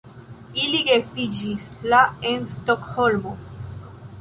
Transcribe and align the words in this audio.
Ili 0.61 0.79
geedziĝis 0.87 1.67
la 1.93 1.99
en 2.31 2.49
Stokholmo. 2.55 3.37